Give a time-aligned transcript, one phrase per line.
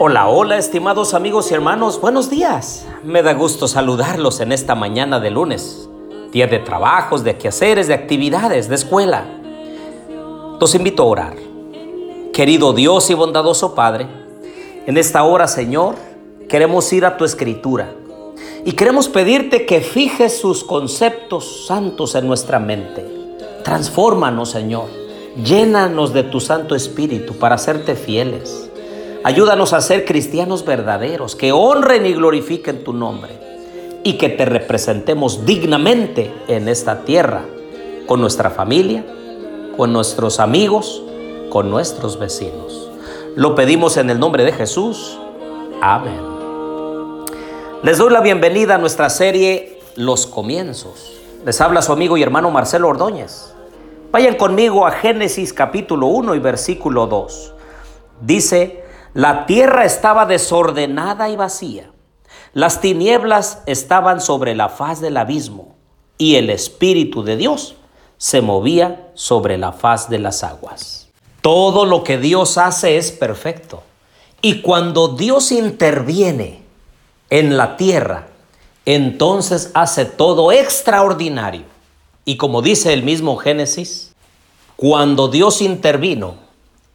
[0.00, 2.86] Hola, hola, estimados amigos y hermanos, buenos días.
[3.02, 5.88] Me da gusto saludarlos en esta mañana de lunes,
[6.30, 9.24] día de trabajos, de quehaceres, de actividades, de escuela.
[10.60, 11.36] Los invito a orar.
[12.32, 14.06] Querido Dios y bondadoso Padre,
[14.86, 15.96] en esta hora, Señor,
[16.48, 17.92] queremos ir a tu escritura
[18.64, 23.04] y queremos pedirte que fijes sus conceptos santos en nuestra mente.
[23.64, 24.86] Transfórmanos, Señor.
[25.42, 28.67] Llénanos de tu Santo Espíritu para hacerte fieles
[29.24, 33.38] Ayúdanos a ser cristianos verdaderos, que honren y glorifiquen tu nombre
[34.04, 37.42] y que te representemos dignamente en esta tierra,
[38.06, 39.04] con nuestra familia,
[39.76, 41.02] con nuestros amigos,
[41.50, 42.90] con nuestros vecinos.
[43.34, 45.18] Lo pedimos en el nombre de Jesús.
[45.82, 46.20] Amén.
[47.82, 51.12] Les doy la bienvenida a nuestra serie Los Comienzos.
[51.44, 53.52] Les habla su amigo y hermano Marcelo Ordóñez.
[54.12, 57.54] Vayan conmigo a Génesis capítulo 1 y versículo 2.
[58.22, 58.77] Dice,
[59.14, 61.90] la tierra estaba desordenada y vacía.
[62.52, 65.74] Las tinieblas estaban sobre la faz del abismo
[66.16, 67.76] y el Espíritu de Dios
[68.16, 71.08] se movía sobre la faz de las aguas.
[71.40, 73.82] Todo lo que Dios hace es perfecto.
[74.42, 76.62] Y cuando Dios interviene
[77.30, 78.28] en la tierra,
[78.84, 81.64] entonces hace todo extraordinario.
[82.24, 84.14] Y como dice el mismo Génesis,
[84.76, 86.34] cuando Dios intervino,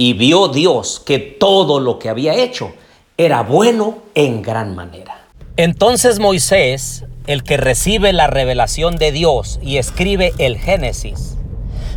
[0.00, 2.72] y vio Dios que todo lo que había hecho
[3.18, 5.26] era bueno en gran manera.
[5.58, 11.36] Entonces Moisés, el que recibe la revelación de Dios y escribe el Génesis,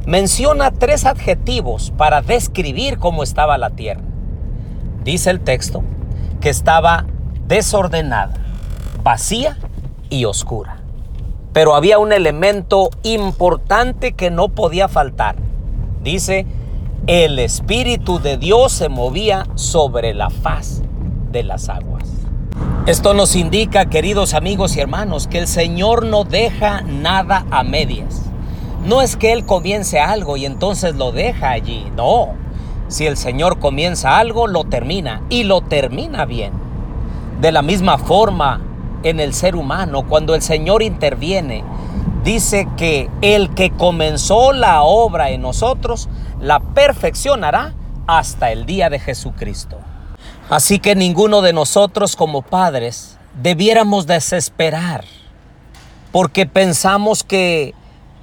[0.05, 4.03] menciona tres adjetivos para describir cómo estaba la tierra.
[5.05, 5.81] Dice el texto
[6.41, 7.05] que estaba
[7.47, 8.33] desordenada,
[9.01, 9.57] vacía
[10.09, 10.81] y oscura.
[11.53, 15.37] Pero había un elemento importante que no podía faltar.
[16.01, 16.45] Dice
[17.07, 20.83] el Espíritu de Dios se movía sobre la faz
[21.31, 22.09] de las aguas.
[22.85, 28.21] Esto nos indica, queridos amigos y hermanos, que el Señor no deja nada a medias.
[28.85, 32.35] No es que Él comience algo y entonces lo deja allí, no.
[32.87, 36.53] Si el Señor comienza algo, lo termina y lo termina bien.
[37.41, 38.61] De la misma forma,
[39.03, 41.65] en el ser humano, cuando el Señor interviene,
[42.23, 46.07] dice que el que comenzó la obra en nosotros,
[46.43, 47.73] la perfeccionará
[48.05, 49.77] hasta el día de Jesucristo.
[50.49, 55.05] Así que ninguno de nosotros como padres debiéramos desesperar,
[56.11, 57.73] porque pensamos que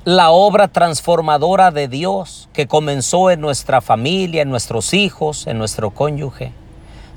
[0.04, 5.90] la obra transformadora de Dios que comenzó en nuestra familia, en nuestros hijos, en nuestro
[5.90, 6.52] cónyuge,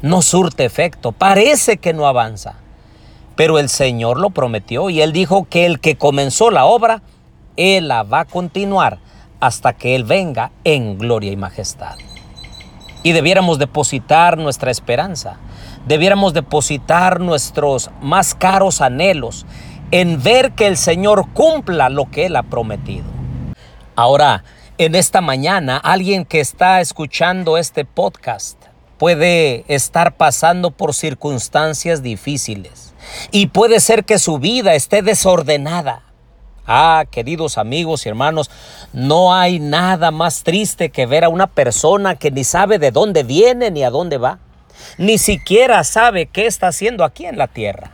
[0.02, 2.56] no surte efecto, parece que no avanza.
[3.36, 7.02] Pero el Señor lo prometió y Él dijo que el que comenzó la obra,
[7.58, 9.00] Él la va a continuar
[9.44, 11.98] hasta que Él venga en gloria y majestad.
[13.04, 15.36] Y debiéramos depositar nuestra esperanza,
[15.86, 19.46] debiéramos depositar nuestros más caros anhelos
[19.92, 23.04] en ver que el Señor cumpla lo que Él ha prometido.
[23.98, 24.46] Ahora,
[24.78, 28.58] en esta mañana, alguien que está escuchando este podcast
[28.98, 32.94] puede estar pasando por circunstancias difíciles
[33.32, 36.13] y puede ser que su vida esté desordenada.
[36.66, 38.50] Ah, queridos amigos y hermanos,
[38.94, 43.24] no hay nada más triste que ver a una persona que ni sabe de dónde
[43.24, 44.40] viene ni a dónde va.
[44.98, 47.92] Ni siquiera sabe qué está haciendo aquí en la tierra.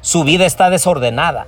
[0.00, 1.46] Su vida está desordenada.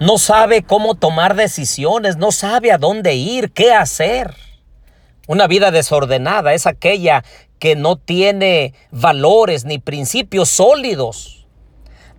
[0.00, 4.34] No sabe cómo tomar decisiones, no sabe a dónde ir, qué hacer.
[5.28, 7.24] Una vida desordenada es aquella
[7.58, 11.36] que no tiene valores ni principios sólidos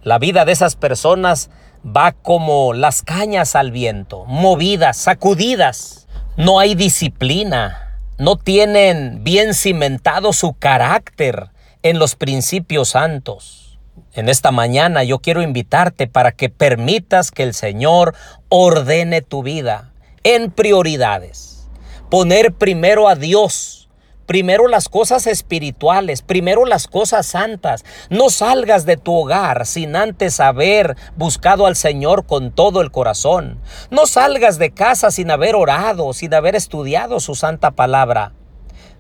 [0.07, 1.49] la vida de esas personas
[1.95, 6.07] va como las cañas al viento, movidas, sacudidas.
[6.35, 11.49] No hay disciplina, no tienen bien cimentado su carácter
[11.83, 13.79] en los principios santos.
[14.13, 18.15] En esta mañana yo quiero invitarte para que permitas que el Señor
[18.49, 19.91] ordene tu vida
[20.23, 21.67] en prioridades.
[22.09, 23.86] Poner primero a Dios
[24.27, 27.83] primero las cosas espirituales, primero las cosas santas.
[28.11, 33.59] No salgas de tu hogar sin antes haber buscado al Señor con todo el corazón.
[33.89, 38.33] No salgas de casa sin haber orado, sin haber estudiado su santa palabra.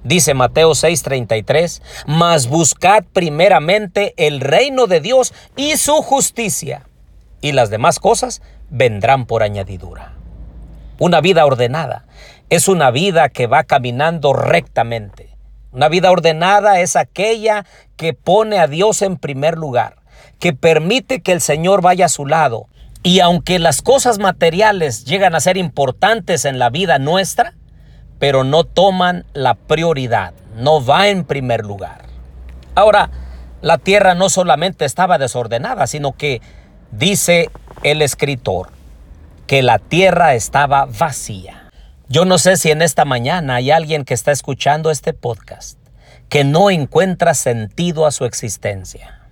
[0.03, 6.87] Dice Mateo 6:33, mas buscad primeramente el reino de Dios y su justicia,
[7.41, 10.13] y las demás cosas vendrán por añadidura.
[10.99, 12.05] Una vida ordenada
[12.49, 15.35] es una vida que va caminando rectamente.
[15.71, 17.65] Una vida ordenada es aquella
[17.97, 19.97] que pone a Dios en primer lugar,
[20.39, 22.67] que permite que el Señor vaya a su lado.
[23.03, 27.53] Y aunque las cosas materiales llegan a ser importantes en la vida nuestra,
[28.19, 32.05] pero no toman la prioridad, no va en primer lugar.
[32.75, 33.11] Ahora,
[33.61, 36.41] La tierra no solamente estaba desordenada, sino que
[36.91, 37.49] dice
[37.83, 38.69] el escritor
[39.47, 41.66] que la tierra estaba vacía.
[42.09, 45.77] Yo no sé si en esta mañana hay alguien que está escuchando este podcast
[46.29, 49.27] que no encuentra sentido a su existencia.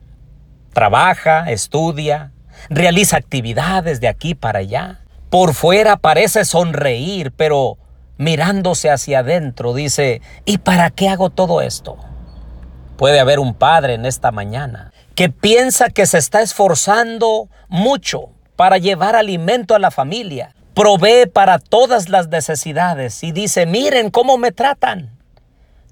[0.74, 2.34] Trabaja, estudia,
[2.70, 5.06] realiza actividades de aquí para allá.
[5.30, 7.78] Por fuera parece sonreír, pero
[8.18, 11.98] mirándose hacia adentro dice, ¿y para qué hago todo esto?
[12.98, 18.78] Puede haber un padre en esta mañana que piensa que se está esforzando mucho para
[18.80, 24.52] llevar alimento a la familia, provee para todas las necesidades y dice, miren cómo me
[24.52, 25.18] tratan.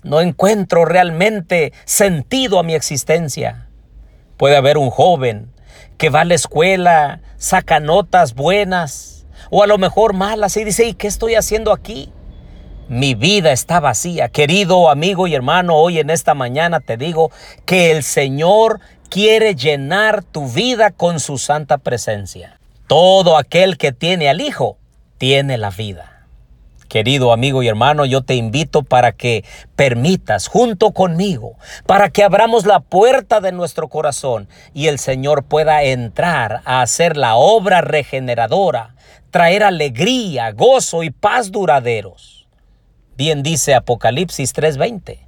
[0.03, 3.69] No encuentro realmente sentido a mi existencia.
[4.35, 5.51] Puede haber un joven
[5.97, 10.86] que va a la escuela, saca notas buenas o a lo mejor malas y dice,
[10.86, 12.12] ¿y qué estoy haciendo aquí?
[12.89, 14.27] Mi vida está vacía.
[14.27, 17.31] Querido amigo y hermano, hoy en esta mañana te digo
[17.65, 22.59] que el Señor quiere llenar tu vida con su santa presencia.
[22.88, 24.77] Todo aquel que tiene al Hijo
[25.18, 26.27] tiene la vida.
[26.89, 29.44] Querido amigo y hermano, yo te invito para que
[29.75, 31.57] permitas junto conmigo,
[31.88, 37.18] para que abramos la puerta de nuestro corazón y el Señor pueda entrar a hacer
[37.18, 38.95] la obra regeneradora,
[39.31, 42.47] traer alegría, gozo y paz duraderos.
[43.15, 45.19] Bien dice Apocalipsis 3:20.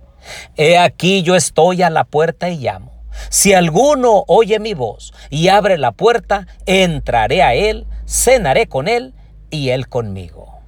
[0.58, 2.95] He aquí yo estoy a la puerta y llamo.
[3.30, 9.14] Si alguno oye mi voz y abre la puerta, entraré a él, cenaré con él
[9.50, 10.60] y él conmigo.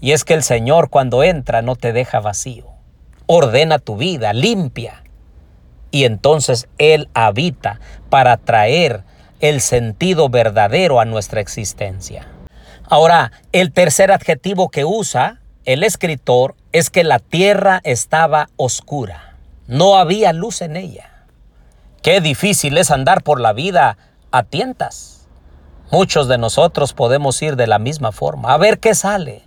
[0.00, 2.66] Y es que el Señor cuando entra no te deja vacío.
[3.26, 5.02] Ordena tu vida, limpia.
[5.90, 9.02] Y entonces Él habita para traer
[9.40, 12.28] el sentido verdadero a nuestra existencia.
[12.88, 19.36] Ahora, el tercer adjetivo que usa el escritor es que la tierra estaba oscura.
[19.66, 21.15] No había luz en ella.
[22.06, 23.98] Qué difícil es andar por la vida
[24.30, 25.26] a tientas.
[25.90, 29.42] Muchos de nosotros podemos ir de la misma forma, a ver qué sale.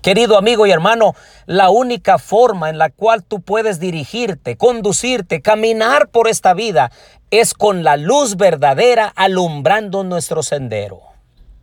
[0.00, 6.08] Querido amigo y hermano, la única forma en la cual tú puedes dirigirte, conducirte, caminar
[6.08, 6.90] por esta vida
[7.30, 11.02] es con la luz verdadera alumbrando nuestro sendero.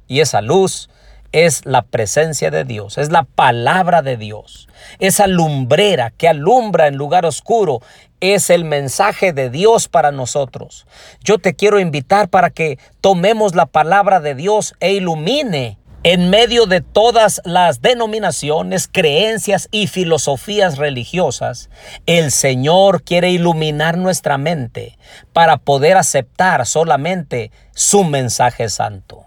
[0.05, 0.91] Y esa luz
[1.31, 4.67] es la presencia de Dios, es la palabra de Dios.
[4.99, 7.81] Esa lumbrera que alumbra en lugar oscuro
[8.19, 10.85] es el mensaje de Dios para nosotros.
[11.23, 16.65] Yo te quiero invitar para que tomemos la palabra de Dios e ilumine en medio
[16.65, 21.69] de todas las denominaciones, creencias y filosofías religiosas,
[22.05, 24.97] el Señor quiere iluminar nuestra mente
[25.33, 29.25] para poder aceptar solamente su mensaje santo.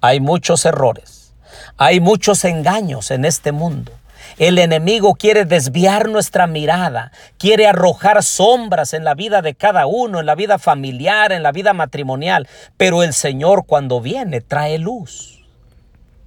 [0.00, 1.34] Hay muchos errores,
[1.76, 3.92] hay muchos engaños en este mundo.
[4.36, 10.20] El enemigo quiere desviar nuestra mirada, quiere arrojar sombras en la vida de cada uno,
[10.20, 12.46] en la vida familiar, en la vida matrimonial,
[12.76, 15.44] pero el Señor cuando viene trae luz.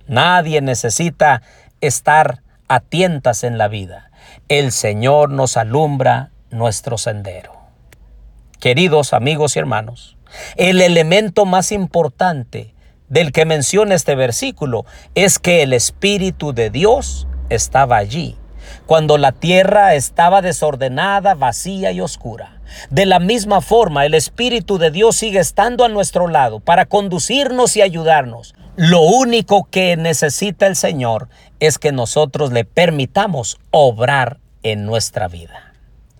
[0.08, 1.42] Nadie necesita
[1.80, 4.12] estar a tientas en la vida.
[4.50, 7.54] El Señor nos alumbra nuestro sendero.
[8.60, 10.18] Queridos amigos y hermanos,
[10.58, 12.74] el elemento más importante
[13.12, 18.36] del que menciona este versículo es que el Espíritu de Dios estaba allí,
[18.88, 22.60] cuando la tierra estaba desordenada, vacía y oscura.
[22.90, 27.78] De la misma forma, el Espíritu de Dios sigue estando a nuestro lado para conducirnos
[27.78, 31.28] y ayudarnos lo único que necesita el Señor
[31.60, 35.74] es que nosotros le permitamos obrar en nuestra vida.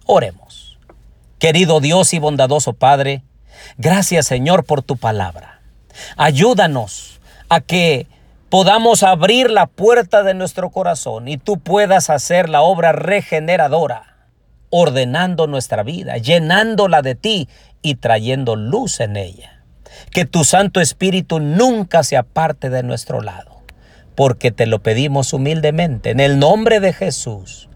[0.06, 0.78] Oremos.
[1.40, 3.24] Querido Dios y bondadoso Padre,
[3.78, 5.61] gracias Señor por tu palabra.
[6.18, 7.20] Ayúdanos
[7.50, 8.08] a que
[8.50, 14.18] podamos abrir la puerta de nuestro corazón y tú puedas hacer la obra regeneradora,
[14.70, 17.50] ordenando nuestra vida, llenándola de ti
[17.82, 19.62] y trayendo luz en ella
[20.10, 23.62] que tu Santo Espíritu nunca se aparte de nuestro lado,
[24.16, 27.70] porque te lo pedimos humildemente en el nombre de Jesús.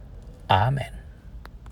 [0.48, 0.95] Amén.